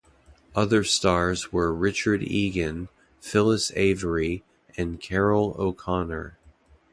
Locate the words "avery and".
3.75-4.99